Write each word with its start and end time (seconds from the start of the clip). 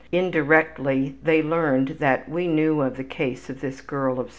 Indirectly 0.11 1.13
they 1.21 1.43
learned 1.43 1.97
that 1.99 2.27
we 2.27 2.47
knew 2.47 2.81
of 2.81 2.97
the 2.97 3.03
case 3.03 3.51
of 3.51 3.61
this 3.61 3.81
``girl 3.81 4.13
of 4.17 4.29
16.'' 4.29 4.29